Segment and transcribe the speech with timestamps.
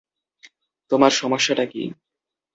[0.91, 1.83] তোমার সমস্যাটা কী?